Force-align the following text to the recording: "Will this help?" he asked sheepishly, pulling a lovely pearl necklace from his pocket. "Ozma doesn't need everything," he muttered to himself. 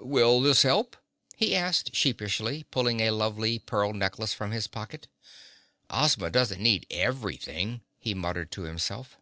"Will 0.00 0.40
this 0.40 0.62
help?" 0.62 0.96
he 1.36 1.54
asked 1.54 1.94
sheepishly, 1.94 2.62
pulling 2.70 3.00
a 3.00 3.10
lovely 3.10 3.58
pearl 3.58 3.92
necklace 3.92 4.32
from 4.32 4.50
his 4.50 4.66
pocket. 4.66 5.06
"Ozma 5.90 6.30
doesn't 6.30 6.62
need 6.62 6.86
everything," 6.90 7.82
he 7.98 8.14
muttered 8.14 8.50
to 8.52 8.62
himself. 8.62 9.18